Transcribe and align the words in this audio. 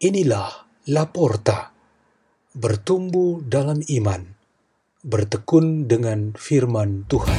Inilah 0.00 0.64
Laporta, 0.88 1.76
bertumbuh 2.56 3.44
dalam 3.44 3.84
iman, 3.84 4.32
bertekun 5.04 5.92
dengan 5.92 6.32
firman 6.40 7.04
Tuhan. 7.04 7.36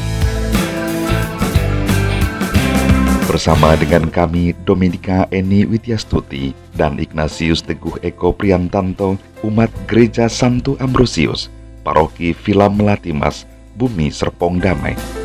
Bersama 3.25 3.73
dengan 3.81 4.13
kami 4.13 4.53
Dominika 4.61 5.25
Eni 5.33 5.65
Wityastuti 5.65 6.53
dan 6.77 7.01
Ignatius 7.01 7.65
Teguh 7.65 7.97
Eko 8.05 8.29
Priantanto, 8.29 9.17
umat 9.41 9.73
Gereja 9.89 10.29
Santo 10.29 10.77
Ambrosius, 10.77 11.49
Paroki 11.81 12.37
Villa 12.45 12.69
Melatimas, 12.69 13.49
Bumi 13.73 14.13
Serpong 14.13 14.61
Damai. 14.61 15.20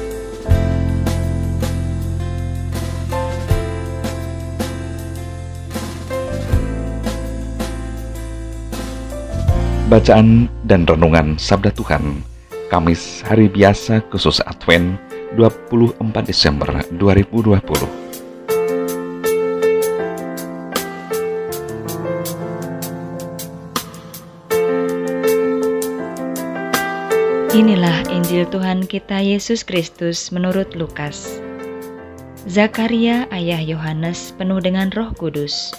Bacaan 9.86 10.50
dan 10.66 10.82
Renungan 10.82 11.38
Sabda 11.38 11.70
Tuhan 11.70 12.18
Kamis 12.74 13.22
Hari 13.22 13.46
Biasa 13.46 14.02
Khusus 14.10 14.42
Advent 14.42 14.98
24 15.38 16.02
Desember 16.26 16.66
2020 16.98 17.54
Inilah 27.54 28.10
Injil 28.10 28.42
Tuhan 28.50 28.90
kita 28.90 29.22
Yesus 29.22 29.62
Kristus 29.62 30.34
menurut 30.34 30.74
Lukas. 30.74 31.38
Zakaria 32.50 33.30
ayah 33.30 33.62
Yohanes 33.62 34.34
penuh 34.34 34.58
dengan 34.58 34.90
roh 34.90 35.14
kudus, 35.14 35.70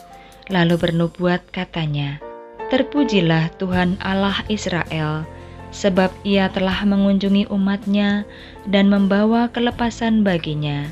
lalu 0.47 0.79
bernubuat 0.79 1.43
katanya, 1.51 2.23
Terpujilah 2.67 3.55
Tuhan 3.55 3.95
Allah 4.03 4.43
Israel, 4.51 5.23
sebab 5.71 6.11
ia 6.27 6.51
telah 6.51 6.83
mengunjungi 6.83 7.47
umatnya 7.47 8.27
dan 8.67 8.91
membawa 8.91 9.47
kelepasan 9.47 10.27
baginya. 10.27 10.91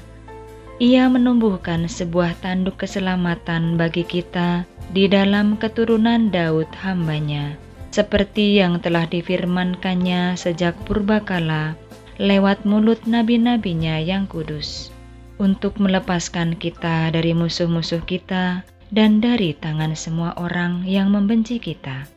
Ia 0.80 1.08
menumbuhkan 1.12 1.88
sebuah 1.88 2.40
tanduk 2.40 2.80
keselamatan 2.80 3.76
bagi 3.76 4.08
kita 4.08 4.64
di 4.96 5.08
dalam 5.12 5.60
keturunan 5.60 6.32
Daud 6.32 6.68
hambanya, 6.80 7.60
seperti 7.92 8.60
yang 8.60 8.80
telah 8.80 9.04
difirmankannya 9.08 10.36
sejak 10.40 10.76
purbakala 10.88 11.76
lewat 12.16 12.64
mulut 12.64 13.04
nabi-nabinya 13.04 14.00
yang 14.00 14.28
kudus, 14.28 14.92
untuk 15.40 15.76
melepaskan 15.80 16.56
kita 16.56 17.12
dari 17.12 17.36
musuh-musuh 17.36 18.00
kita 18.08 18.64
dan 18.96 19.20
dari 19.20 19.52
tangan 19.52 19.92
semua 19.92 20.32
orang 20.40 20.88
yang 20.88 21.12
membenci 21.12 21.60
kita, 21.60 22.08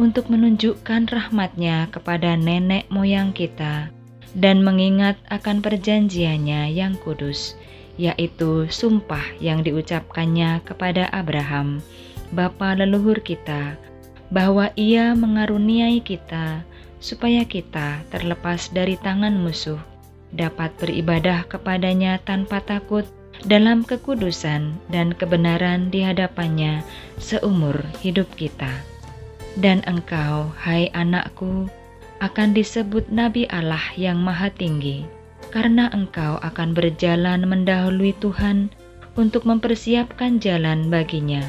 untuk 0.00 0.32
menunjukkan 0.32 1.12
rahmatnya 1.12 1.92
kepada 1.92 2.40
nenek 2.40 2.88
moyang 2.88 3.36
kita, 3.36 3.92
dan 4.32 4.64
mengingat 4.64 5.20
akan 5.28 5.60
perjanjiannya 5.60 6.72
yang 6.72 6.96
kudus, 7.04 7.52
yaitu 8.00 8.64
sumpah 8.72 9.20
yang 9.44 9.60
diucapkannya 9.60 10.64
kepada 10.64 11.12
Abraham, 11.12 11.84
bapa 12.32 12.80
leluhur 12.80 13.20
kita, 13.20 13.76
bahwa 14.32 14.72
ia 14.72 15.12
mengaruniai 15.12 16.00
kita 16.00 16.64
supaya 17.04 17.44
kita 17.44 18.00
terlepas 18.08 18.72
dari 18.72 18.96
tangan 18.96 19.36
musuh, 19.36 19.76
dapat 20.32 20.72
beribadah 20.80 21.44
kepadanya 21.44 22.16
tanpa 22.24 22.64
takut, 22.64 23.04
dalam 23.44 23.82
kekudusan 23.82 24.76
dan 24.92 25.10
kebenaran 25.16 25.90
di 25.90 26.04
hadapannya 26.04 26.86
seumur 27.18 27.74
hidup 28.04 28.28
kita. 28.38 28.70
Dan 29.58 29.84
engkau, 29.84 30.48
hai 30.56 30.88
anakku, 30.96 31.68
akan 32.22 32.54
disebut 32.54 33.10
Nabi 33.10 33.50
Allah 33.50 33.82
yang 33.98 34.22
Maha 34.22 34.48
Tinggi, 34.48 35.04
karena 35.50 35.90
engkau 35.92 36.38
akan 36.40 36.72
berjalan 36.72 37.44
mendahului 37.44 38.16
Tuhan 38.22 38.72
untuk 39.18 39.44
mempersiapkan 39.44 40.40
jalan 40.40 40.88
baginya, 40.88 41.42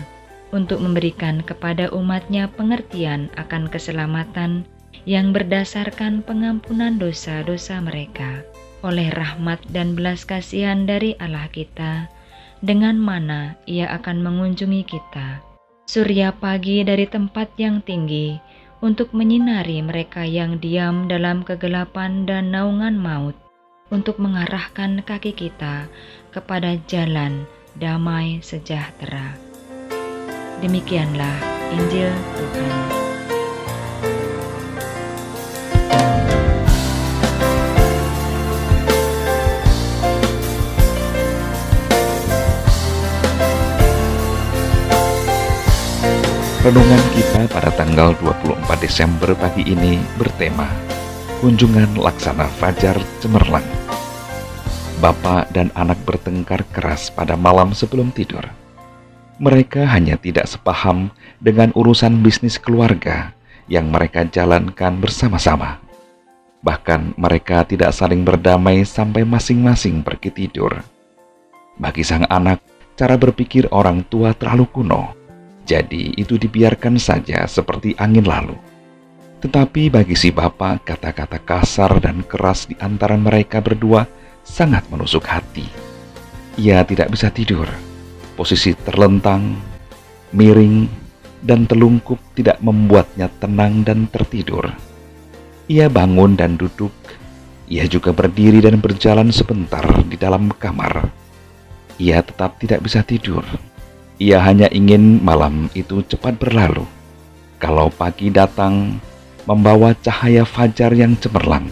untuk 0.51 0.83
memberikan 0.83 1.39
kepada 1.45 1.87
umatnya 1.95 2.51
pengertian 2.51 3.31
akan 3.39 3.71
keselamatan 3.71 4.67
yang 5.07 5.31
berdasarkan 5.31 6.25
pengampunan 6.25 6.99
dosa-dosa 6.99 7.79
mereka 7.79 8.43
oleh 8.83 9.09
rahmat 9.09 9.63
dan 9.71 9.95
belas 9.95 10.27
kasihan 10.27 10.83
dari 10.83 11.15
Allah 11.17 11.47
kita, 11.49 12.11
dengan 12.59 12.99
mana 12.99 13.55
ia 13.63 13.89
akan 13.95 14.21
mengunjungi 14.21 14.83
kita. 14.83 15.39
Surya 15.87 16.35
pagi 16.35 16.83
dari 16.83 17.07
tempat 17.07 17.55
yang 17.55 17.79
tinggi, 17.81 18.37
untuk 18.83 19.15
menyinari 19.15 19.79
mereka 19.79 20.27
yang 20.27 20.59
diam 20.59 21.07
dalam 21.07 21.47
kegelapan 21.47 22.27
dan 22.27 22.51
naungan 22.51 22.99
maut, 22.99 23.35
untuk 23.87 24.19
mengarahkan 24.19 24.99
kaki 25.07 25.31
kita 25.31 25.87
kepada 26.35 26.75
jalan 26.91 27.47
damai 27.79 28.43
sejahtera. 28.43 29.39
Demikianlah 30.59 31.35
Injil 31.75 32.11
Tuhan. 32.39 33.02
Renungan 46.63 47.03
kita 47.11 47.43
pada 47.51 47.75
tanggal 47.75 48.15
24 48.23 48.55
Desember 48.79 49.35
pagi 49.35 49.67
ini 49.67 49.99
bertema 50.15 50.63
Kunjungan 51.43 51.99
Laksana 51.99 52.47
Fajar 52.55 52.95
Cemerlang. 53.19 53.67
Bapak 55.03 55.51
dan 55.51 55.75
anak 55.75 55.99
bertengkar 56.07 56.63
keras 56.71 57.11
pada 57.11 57.35
malam 57.35 57.75
sebelum 57.75 58.15
tidur. 58.15 58.47
Mereka 59.43 59.83
hanya 59.91 60.15
tidak 60.15 60.47
sepaham 60.47 61.11
dengan 61.43 61.75
urusan 61.75 62.23
bisnis 62.23 62.55
keluarga 62.55 63.35
yang 63.67 63.91
mereka 63.91 64.23
jalankan 64.23 65.03
bersama-sama. 65.03 65.83
Bahkan 66.63 67.19
mereka 67.19 67.67
tidak 67.67 67.91
saling 67.91 68.23
berdamai 68.23 68.87
sampai 68.87 69.27
masing-masing 69.27 69.99
pergi 69.99 70.31
tidur. 70.31 70.79
Bagi 71.75 72.07
sang 72.07 72.23
anak, 72.31 72.63
cara 72.95 73.19
berpikir 73.19 73.67
orang 73.75 74.07
tua 74.07 74.31
terlalu 74.31 74.63
kuno 74.71 75.22
jadi 75.63 76.11
itu 76.19 76.35
dibiarkan 76.35 76.99
saja 76.99 77.47
seperti 77.47 77.95
angin 77.95 78.27
lalu. 78.27 78.55
Tetapi 79.39 79.91
bagi 79.91 80.15
si 80.15 80.31
bapak, 80.31 80.87
kata-kata 80.87 81.39
kasar 81.43 81.99
dan 81.99 82.23
keras 82.23 82.67
di 82.67 82.75
antara 82.79 83.15
mereka 83.19 83.59
berdua 83.59 84.07
sangat 84.43 84.87
menusuk 84.87 85.23
hati. 85.27 85.67
Ia 86.59 86.83
tidak 86.87 87.11
bisa 87.11 87.27
tidur. 87.31 87.67
Posisi 88.39 88.71
terlentang, 88.75 89.55
miring, 90.31 90.87
dan 91.43 91.67
telungkup 91.67 92.19
tidak 92.35 92.59
membuatnya 92.63 93.27
tenang 93.39 93.83
dan 93.83 94.07
tertidur. 94.07 94.71
Ia 95.67 95.91
bangun 95.91 96.39
dan 96.39 96.55
duduk. 96.55 96.91
Ia 97.67 97.87
juga 97.87 98.11
berdiri 98.15 98.63
dan 98.63 98.79
berjalan 98.79 99.31
sebentar 99.31 99.83
di 100.07 100.15
dalam 100.15 100.51
kamar. 100.55 101.07
Ia 101.99 102.23
tetap 102.23 102.59
tidak 102.59 102.83
bisa 102.83 103.03
tidur 103.03 103.43
ia 104.23 104.39
hanya 104.39 104.71
ingin 104.71 105.19
malam 105.19 105.67
itu 105.75 105.99
cepat 106.07 106.39
berlalu. 106.39 106.87
Kalau 107.59 107.91
pagi 107.91 108.31
datang, 108.31 109.03
membawa 109.43 109.91
cahaya 109.99 110.47
fajar 110.47 110.95
yang 110.95 111.19
cemerlang, 111.19 111.67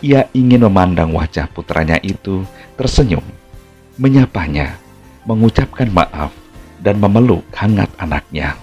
ia 0.00 0.24
ingin 0.32 0.64
memandang 0.64 1.12
wajah 1.12 1.44
putranya 1.52 2.00
itu 2.00 2.40
tersenyum, 2.80 3.24
menyapanya, 4.00 4.80
mengucapkan 5.28 5.92
maaf, 5.92 6.32
dan 6.80 6.96
memeluk 6.96 7.44
hangat 7.52 7.92
anaknya. 8.00 8.56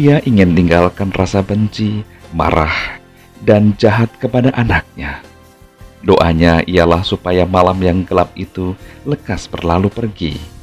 Ia 0.00 0.24
ingin 0.24 0.56
tinggalkan 0.56 1.12
rasa 1.12 1.44
benci, 1.44 2.08
marah, 2.32 2.96
dan 3.44 3.76
jahat 3.76 4.08
kepada 4.16 4.48
anaknya. 4.56 5.20
Doanya 6.00 6.64
ialah 6.64 7.04
supaya 7.04 7.44
malam 7.44 7.76
yang 7.84 8.00
gelap 8.00 8.32
itu 8.32 8.72
lekas 9.04 9.44
berlalu 9.48 9.92
pergi 9.92 10.53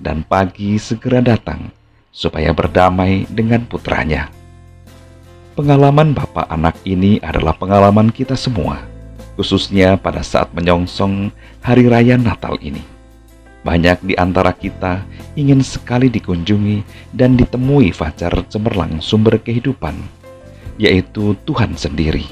dan 0.00 0.24
pagi 0.24 0.80
segera 0.80 1.20
datang 1.20 1.68
supaya 2.10 2.50
berdamai 2.50 3.28
dengan 3.30 3.62
putranya. 3.68 4.32
Pengalaman 5.54 6.16
bapak 6.16 6.48
anak 6.48 6.80
ini 6.88 7.20
adalah 7.20 7.52
pengalaman 7.54 8.08
kita 8.08 8.34
semua, 8.34 8.80
khususnya 9.36 10.00
pada 10.00 10.24
saat 10.24 10.48
menyongsong 10.56 11.28
hari 11.60 11.86
raya 11.86 12.16
Natal 12.16 12.56
ini. 12.64 12.80
Banyak 13.60 14.00
di 14.08 14.16
antara 14.16 14.56
kita 14.56 15.04
ingin 15.36 15.60
sekali 15.60 16.08
dikunjungi 16.08 16.80
dan 17.12 17.36
ditemui 17.36 17.92
fajar 17.92 18.32
cemerlang 18.48 19.04
sumber 19.04 19.36
kehidupan, 19.36 20.00
yaitu 20.80 21.36
Tuhan 21.44 21.76
sendiri. 21.76 22.24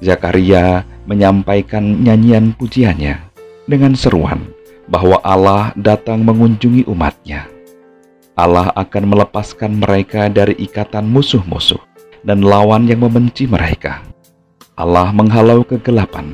Zakaria 0.00 0.88
menyampaikan 1.04 1.84
nyanyian 2.00 2.56
pujiannya 2.56 3.20
dengan 3.68 3.92
seruan 3.92 4.61
bahwa 4.86 5.18
Allah 5.22 5.70
datang 5.78 6.22
mengunjungi 6.26 6.86
umatnya. 6.90 7.46
Allah 8.32 8.72
akan 8.74 9.04
melepaskan 9.12 9.82
mereka 9.82 10.32
dari 10.32 10.56
ikatan 10.56 11.04
musuh-musuh 11.04 11.80
dan 12.24 12.40
lawan 12.40 12.88
yang 12.88 13.04
membenci 13.04 13.44
mereka. 13.44 14.00
Allah 14.74 15.12
menghalau 15.12 15.62
kegelapan 15.62 16.32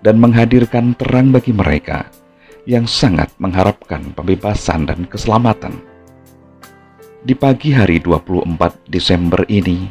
dan 0.00 0.16
menghadirkan 0.16 0.96
terang 0.96 1.30
bagi 1.30 1.52
mereka 1.52 2.08
yang 2.64 2.88
sangat 2.88 3.30
mengharapkan 3.38 4.10
pembebasan 4.16 4.88
dan 4.88 5.04
keselamatan. 5.06 5.76
Di 7.26 7.34
pagi 7.34 7.74
hari 7.74 7.98
24 7.98 8.86
Desember 8.86 9.42
ini, 9.50 9.86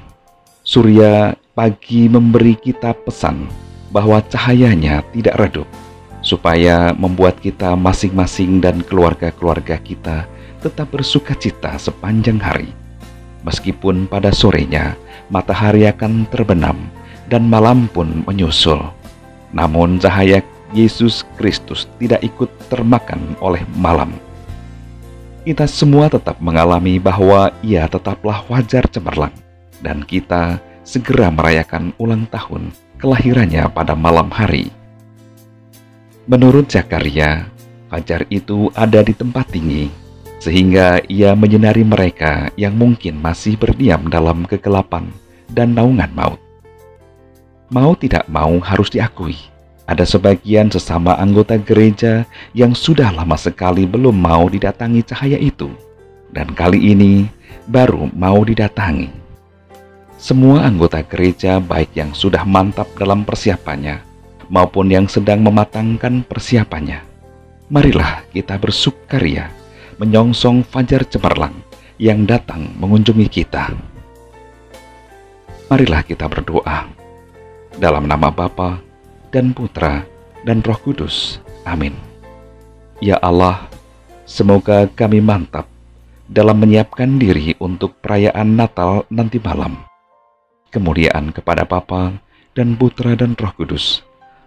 Surya 0.66 1.38
pagi 1.54 2.10
memberi 2.10 2.58
kita 2.58 2.98
pesan 3.06 3.46
bahwa 3.94 4.18
cahayanya 4.26 5.06
tidak 5.14 5.38
redup, 5.38 5.70
supaya 6.26 6.90
membuat 6.98 7.38
kita 7.38 7.78
masing-masing 7.78 8.58
dan 8.58 8.82
keluarga-keluarga 8.82 9.78
kita 9.78 10.26
tetap 10.58 10.90
bersuka 10.90 11.38
cita 11.38 11.78
sepanjang 11.78 12.42
hari. 12.42 12.74
Meskipun 13.46 14.10
pada 14.10 14.34
sorenya 14.34 14.98
matahari 15.30 15.86
akan 15.86 16.26
terbenam 16.34 16.90
dan 17.30 17.46
malam 17.46 17.86
pun 17.86 18.26
menyusul. 18.26 18.82
Namun 19.54 20.02
cahaya 20.02 20.42
Yesus 20.74 21.22
Kristus 21.38 21.86
tidak 22.02 22.26
ikut 22.26 22.50
termakan 22.74 23.38
oleh 23.38 23.62
malam. 23.78 24.18
Kita 25.46 25.70
semua 25.70 26.10
tetap 26.10 26.42
mengalami 26.42 26.98
bahwa 26.98 27.54
ia 27.62 27.86
tetaplah 27.86 28.42
wajar 28.50 28.90
cemerlang 28.90 29.38
dan 29.86 30.02
kita 30.02 30.58
segera 30.82 31.30
merayakan 31.30 31.94
ulang 32.02 32.26
tahun 32.34 32.74
kelahirannya 32.98 33.70
pada 33.70 33.94
malam 33.94 34.34
hari. 34.34 34.74
Menurut 36.26 36.74
Zakaria, 36.74 37.46
fajar 37.86 38.26
itu 38.34 38.74
ada 38.74 39.06
di 39.06 39.14
tempat 39.14 39.46
tinggi, 39.54 39.94
sehingga 40.42 40.98
ia 41.06 41.38
menyinari 41.38 41.86
mereka 41.86 42.50
yang 42.58 42.74
mungkin 42.74 43.22
masih 43.22 43.54
berdiam 43.54 44.10
dalam 44.10 44.42
kegelapan 44.50 45.06
dan 45.54 45.78
naungan 45.78 46.10
maut. 46.18 46.42
Mau 47.70 47.94
tidak 47.94 48.26
mau 48.26 48.58
harus 48.58 48.90
diakui, 48.90 49.38
ada 49.86 50.02
sebagian 50.02 50.66
sesama 50.74 51.14
anggota 51.14 51.62
gereja 51.62 52.26
yang 52.58 52.74
sudah 52.74 53.14
lama 53.14 53.38
sekali 53.38 53.86
belum 53.86 54.18
mau 54.18 54.50
didatangi 54.50 55.06
cahaya 55.06 55.38
itu, 55.38 55.70
dan 56.34 56.50
kali 56.58 56.90
ini 56.90 57.30
baru 57.70 58.10
mau 58.18 58.42
didatangi. 58.42 59.14
Semua 60.18 60.66
anggota 60.66 61.06
gereja, 61.06 61.62
baik 61.62 61.94
yang 61.94 62.18
sudah 62.18 62.42
mantap 62.50 62.90
dalam 62.98 63.22
persiapannya 63.22 64.15
maupun 64.50 64.92
yang 64.92 65.06
sedang 65.10 65.42
mematangkan 65.42 66.26
persiapannya, 66.26 67.02
marilah 67.70 68.26
kita 68.32 68.58
bersukaria 68.62 69.50
menyongsong 69.98 70.66
fajar 70.68 71.08
cemerlang 71.08 71.56
yang 71.96 72.28
datang 72.28 72.68
mengunjungi 72.80 73.28
kita. 73.32 73.72
Marilah 75.72 76.06
kita 76.06 76.30
berdoa 76.30 76.86
dalam 77.80 78.06
nama 78.06 78.30
Bapa 78.30 78.80
dan 79.34 79.56
Putra 79.56 80.06
dan 80.46 80.62
Roh 80.62 80.78
Kudus. 80.78 81.42
Amin. 81.66 81.98
Ya 83.02 83.18
Allah, 83.20 83.66
semoga 84.30 84.86
kami 84.88 85.20
mantap 85.20 85.66
dalam 86.30 86.62
menyiapkan 86.62 87.18
diri 87.18 87.58
untuk 87.58 87.98
perayaan 88.00 88.56
Natal 88.56 89.04
nanti 89.10 89.42
malam. 89.42 89.82
Kemuliaan 90.70 91.34
kepada 91.34 91.66
Bapa 91.66 92.14
dan 92.54 92.78
Putra 92.78 93.18
dan 93.18 93.34
Roh 93.36 93.52
Kudus, 93.58 94.06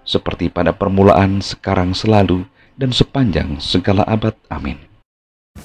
seperti 0.09 0.49
pada 0.49 0.73
permulaan, 0.73 1.45
sekarang, 1.45 1.93
selalu, 1.93 2.49
dan 2.81 2.89
sepanjang 2.97 3.61
segala 3.61 4.09
abad. 4.09 4.33
Amin. 4.49 4.81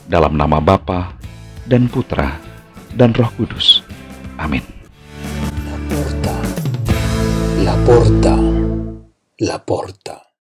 Dalam 0.04 0.36
nama 0.36 0.60
Bapa 0.60 1.16
dan 1.63 1.88
Putra 1.88 2.44
dan 2.92 3.16
Roh 3.16 3.31
Kudus. 3.40 3.80
Amin. 4.36 4.66
La 5.63 5.78
porta, 5.88 6.36
la 7.63 7.75
porta, 7.88 8.36
la 9.40 9.57
porta. 9.63 10.32